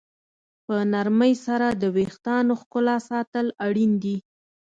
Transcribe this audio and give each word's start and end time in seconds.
په 0.65 0.75
نرمۍ 0.91 1.33
سره 1.45 1.67
د 1.81 1.83
ویښتانو 1.95 2.53
ښکلا 2.61 2.97
ساتل 3.09 3.47
اړین 3.67 3.91
دي. 4.03 4.17